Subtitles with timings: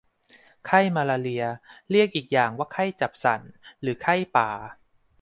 [0.65, 1.43] ไข้มาลาเรีย
[1.89, 3.41] เรียกอีกอย่างว่าไข้จับสั่น
[3.81, 4.49] หรือไข้ป่า